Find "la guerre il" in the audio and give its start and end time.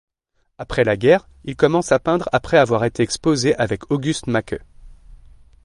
0.83-1.55